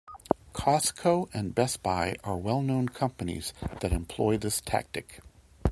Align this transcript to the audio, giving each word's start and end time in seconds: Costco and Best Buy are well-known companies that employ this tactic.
Costco 0.55 1.29
and 1.31 1.53
Best 1.53 1.83
Buy 1.83 2.15
are 2.23 2.35
well-known 2.35 2.89
companies 2.89 3.53
that 3.81 3.93
employ 3.93 4.35
this 4.35 4.59
tactic. 4.59 5.19